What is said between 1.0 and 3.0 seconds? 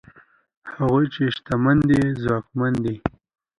چې شتمن دي ځواکمن دي؛